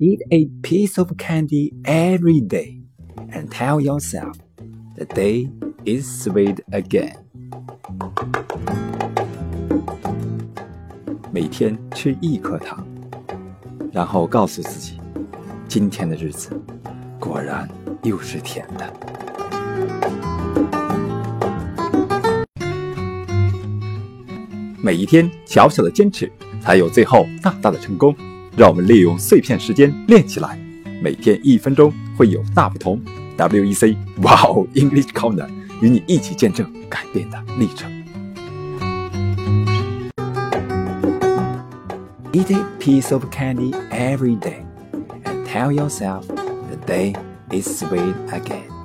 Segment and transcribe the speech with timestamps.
[0.00, 2.82] Eat a piece of candy every day
[3.32, 4.36] and tell yourself
[4.94, 5.50] the day
[5.84, 7.16] is sweet again.
[11.32, 12.86] 每天吃一颗糖，
[13.90, 15.00] 然后告诉自己，
[15.66, 16.50] 今天的日子
[17.18, 17.68] 果然
[18.04, 18.92] 又是甜的。
[24.80, 26.30] 每一天小小的坚持，
[26.60, 28.14] 才有最后大大的成功。
[28.56, 30.58] 让我们利用碎片时间练起来，
[31.02, 33.00] 每天一分钟会有大不同。
[33.36, 35.46] WEC Wow English Corner
[35.80, 37.88] 与你一起见证改变的历程。
[42.32, 44.64] Eat a piece of candy every day
[45.24, 47.14] and tell yourself the day
[47.50, 48.77] is sweet again.